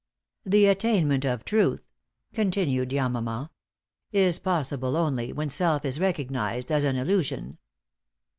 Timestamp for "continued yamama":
2.33-3.51